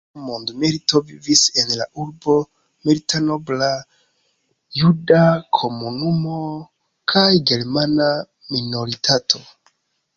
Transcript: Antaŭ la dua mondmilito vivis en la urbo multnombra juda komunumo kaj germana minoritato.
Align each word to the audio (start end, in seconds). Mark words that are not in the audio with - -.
Antaŭ 0.03 0.13
la 0.19 0.21
dua 0.21 0.27
mondmilito 0.27 1.01
vivis 1.09 1.41
en 1.63 1.73
la 1.81 1.85
urbo 2.03 2.37
multnombra 2.89 3.69
juda 4.81 5.23
komunumo 5.61 6.41
kaj 7.15 7.29
germana 7.53 8.13
minoritato. 8.57 9.49